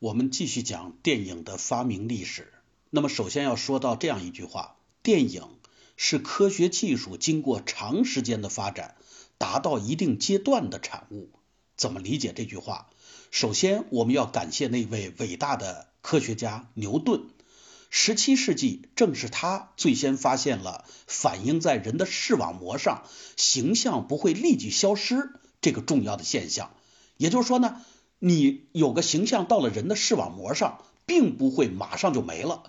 [0.00, 2.54] 我们继续讲电影的发明历史。
[2.88, 5.46] 那么，首先要说到这样一句话：电影
[5.98, 8.96] 是科学技术经过长时间的发展，
[9.36, 11.28] 达到一定阶段的产物。
[11.76, 12.88] 怎么理解这句话？
[13.30, 17.24] 首先，我们要感谢那位伟大的科学家牛顿。
[17.90, 23.04] 十七世纪，正是他最先发现了反映在人的视网膜上，
[23.36, 26.70] 形象不会立即消失这个重要的现象。
[27.18, 27.84] 也就是说呢，
[28.20, 32.62] 你有个形象到了人的视网膜上，并不会马上就没了，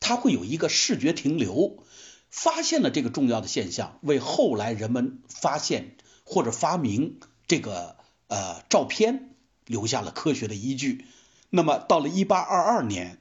[0.00, 1.84] 它会有一个视觉停留。
[2.30, 7.96] 发现了这个重要的现象，为后来人们发现或者发明这个
[8.28, 9.34] 呃照片
[9.66, 11.04] 留下了科学的依据。
[11.50, 13.18] 那么到了一八二二年。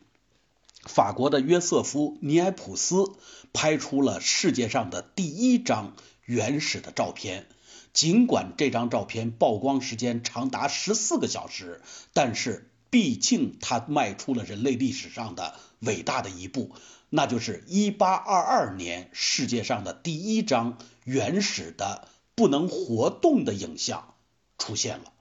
[0.86, 3.14] 法国的约瑟夫·尼埃普斯
[3.54, 5.96] 拍出了世界上的第一张
[6.26, 7.48] 原始的照片。
[7.94, 16.72] 尽管这张照片曝光时间长达十四个小时，但是毕竟它迈出了人类历史上的伟大的一步，
[17.10, 24.16] 那就是1822年世界上的第一张原始的不能活动的影像
[24.58, 25.14] 出现了。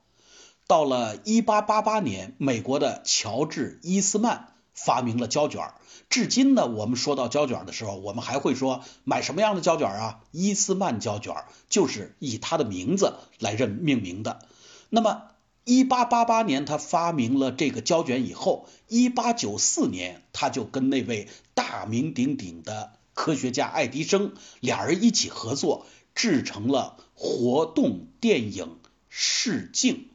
[0.65, 4.49] 到了1888年，美国的乔治·伊斯曼。
[4.73, 5.73] 发明了胶卷，
[6.09, 10.19] 至今呢，我们说到胶卷的时候，我们还会说买什么样的胶卷啊？
[10.31, 11.35] 伊斯曼胶卷
[11.69, 14.39] 就是以他的名字来认命名的。
[14.89, 15.23] 那么，
[15.63, 30.09] 一八八八年他发明了这个胶卷以后，一八九四年他就跟那位大名鼎鼎的科学家爱迪生俩人一起合作，制成了活动电影视镜。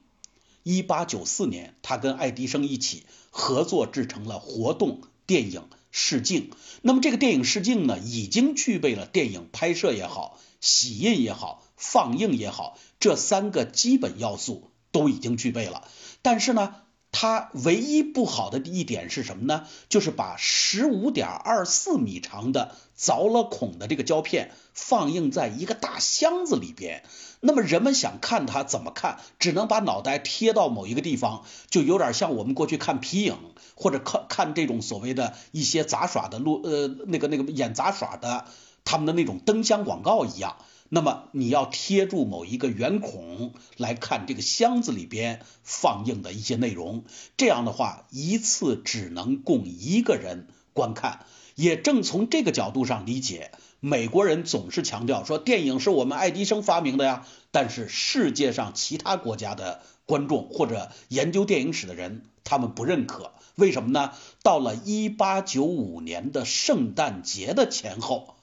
[0.71, 3.07] 一八九四年，他跟爱迪生一起。
[3.31, 6.51] 合作制成了活动电影试镜，
[6.83, 15.89] 那么这个电影试镜呢，已经具备了电影拍摄也好、洗印也好、放映也好这三个基本要素都已经具备了，
[16.21, 16.75] 但是呢。
[17.11, 19.67] 它唯一不好的一点是什么呢？
[19.89, 27.03] 就是把十五点二四米长的凿了孔的这个胶片放映在一个大箱子里边。
[27.41, 29.19] 那么人们想看它怎么看？
[29.39, 33.37] 只能把脑袋贴到某一个地方，就有点像我们过去看皮影
[33.75, 38.45] 或者看看这种所谓的一些杂耍的录呃那个那个演杂耍的
[38.85, 40.57] 他们的那种灯箱广告一样。
[40.91, 47.05] 那么你要贴住某一个圆孔来看这个箱子里边放映的一些内容，
[47.37, 51.27] 这样的话一次只能供一个人观看。
[51.55, 53.51] 也正从这个角度上理解，
[53.81, 64.13] 美国人总是强调说电影是我们爱迪生发明的呀，但是世界上其他国家的观众或者研究电影史的人他们不认可，为什么呢？
[64.43, 68.37] 到了一八九五年的圣诞节的前后，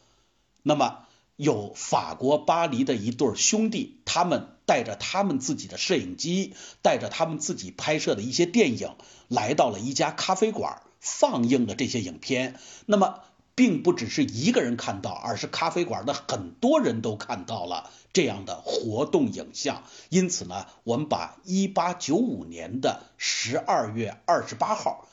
[0.62, 1.05] 那么。
[1.36, 8.96] 有法国巴黎的一对兄弟，他们带着他们自己的摄影机，带着他们自己拍摄的一些电影，
[9.28, 12.60] 来到了一家咖啡馆，放映了这些影片。
[12.86, 13.20] 那么，
[13.54, 19.84] 并不只是一个人看到，而是咖啡馆的很多人都看到了这样的活动影像。
[20.10, 25.08] 因此呢，我们把一八九五年的十二月二十八号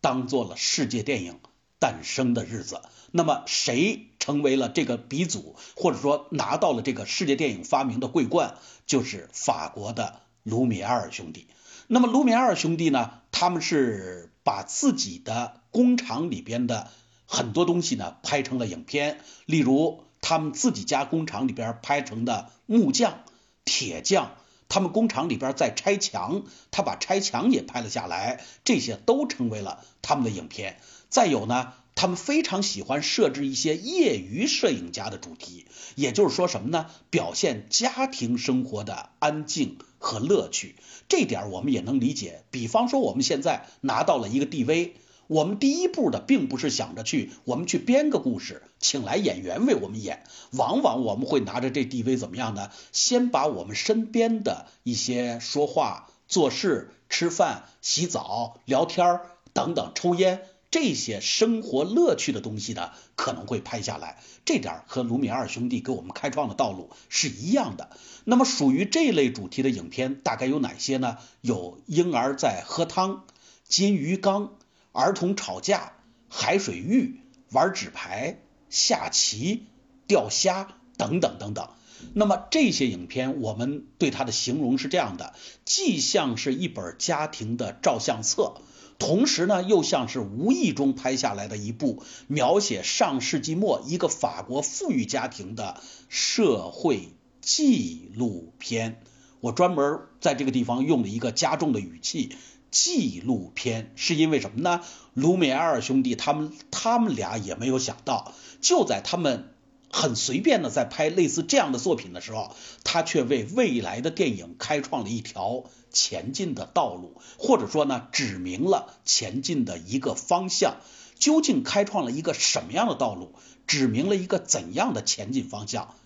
[0.00, 1.40] 当做了世界电影
[1.78, 2.80] 诞生的日子。
[3.10, 4.04] 那么，谁？
[4.18, 11.46] 成为了这个鼻祖，或者说拿到了这个世界电影发明的桂冠，就是法国的卢米埃尔兄弟。
[11.86, 16.90] 那么卢米埃尔兄弟呢，他们是把自己的工厂里边的
[17.24, 23.20] 很多东西呢拍成了影片，例如他们自己家工厂里边拍成的木匠、
[23.64, 24.32] 铁匠，
[24.68, 30.80] 他们工厂里边在拆墙，他把拆墙也拍了下来，这些都成为了他们的影片。
[31.08, 31.72] 再有呢。
[32.00, 36.86] 他们非常喜欢设置一些业余摄影家的主题，也就是说什么呢？
[37.10, 40.76] 表现家庭生活的安静和乐趣。
[41.08, 42.44] 这点我们也能理解。
[42.52, 44.92] 比方说，我们现在拿到了一个 DV，
[45.28, 50.24] 我们第一步的并不是想着去我们去编个故事，请来演员为我们演。
[50.52, 52.70] 往往我们会拿着这 DV 怎么样呢？
[52.92, 59.20] 先把我们身边的一些说话、做事、吃饭、洗澡、聊天
[59.52, 60.42] 等等、抽烟。
[60.70, 64.18] 这些生活乐趣的东西呢，可能会拍下来。
[64.44, 67.90] 这点和卢米埃尔兄弟给我们开创的道路是一样的。
[68.24, 71.16] 那么，属于这类主题的影片大概有哪些呢？
[71.40, 73.24] 有婴儿在喝汤、
[73.66, 74.57] 金鱼缸、
[74.92, 75.92] 儿童吵架、
[76.28, 77.20] 海水浴、
[77.52, 78.40] 玩纸牌、
[78.70, 79.66] 下棋、
[80.06, 81.68] 钓虾等等等等。
[82.14, 88.54] 那么这些影片，我们对它的形容是这样的：既像是一本家庭的照相册。
[89.00, 99.00] 同时呢，又像是无意中拍下来的一部描写上世纪末一个法国富裕家庭的社会纪录片。
[99.40, 102.34] 我专门在这个地方用了一个加重的语气，
[102.70, 104.82] 纪录片，是因为什么呢？
[105.14, 109.54] 卢米埃尔兄弟他们他们俩也没有想到，就在他们
[109.90, 112.54] 很随便的在拍类似这样的作品的时候，
[112.84, 120.76] 他却为未来的电影开创了一条前进的道路，或者说呢，指明了前进的一个方向。
[121.18, 123.34] 究竟开创了一个什么样的道路，
[123.66, 125.96] 指明了一个怎样的前进方向？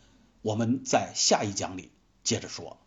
[0.40, 1.90] 我们在下一讲里
[2.24, 2.78] 接着说。